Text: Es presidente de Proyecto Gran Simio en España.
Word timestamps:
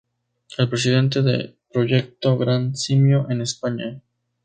Es 0.57 0.65
presidente 0.67 1.21
de 1.21 1.55
Proyecto 1.71 2.35
Gran 2.35 2.75
Simio 2.75 3.29
en 3.29 3.41
España. 3.43 4.01